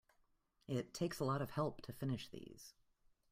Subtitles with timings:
[0.67, 2.73] It takes a lot of help to finish these.